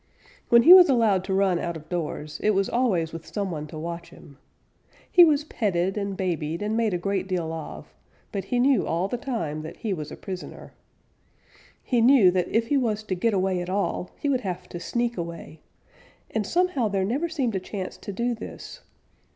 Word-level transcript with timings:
When 0.49 0.63
he 0.63 0.73
was 0.73 0.89
allowed 0.89 1.23
to 1.25 1.33
run 1.35 1.59
out 1.59 1.77
of 1.77 1.87
doors 1.87 2.39
it 2.41 2.55
was 2.55 2.67
always 2.67 3.13
with 3.13 3.27
some 3.27 3.51
one 3.51 3.67
to 3.67 3.77
watch 3.77 4.09
him. 4.09 4.39
He 5.11 5.23
was 5.23 5.43
petted 5.43 5.95
and 5.95 6.17
babied 6.17 6.63
and 6.63 6.75
made 6.75 6.95
a 6.95 6.97
great 6.97 7.27
deal 7.27 7.53
of, 7.53 7.93
but 8.31 8.45
he 8.45 8.57
knew 8.57 8.87
all 8.87 9.07
the 9.07 9.19
time 9.19 9.61
that 9.61 9.77
he 9.77 9.93
was 9.93 10.11
a 10.11 10.15
prisoner. 10.17 10.73
He 11.83 12.01
knew 12.01 12.31
that 12.31 12.47
if 12.47 12.65
he 12.69 12.77
was 12.77 13.03
to 13.03 13.13
get 13.13 13.35
away 13.35 13.61
at 13.61 13.69
all 13.69 14.09
he 14.17 14.27
would 14.27 14.41
have 14.41 14.67
to 14.69 14.79
sneak 14.79 15.17
away, 15.17 15.59
and 16.31 16.47
somehow 16.47 16.87
there 16.87 17.05
never 17.05 17.29
seemed 17.29 17.53
a 17.55 17.59
chance 17.59 17.95
to 17.97 18.11
do 18.11 18.33
this. 18.33 18.81